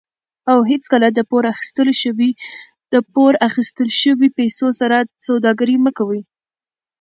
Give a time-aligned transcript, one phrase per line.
[0.51, 1.07] او هیڅکله
[2.93, 6.21] د پور اخیستل شوي پیسو سره سوداګري مه کوئ.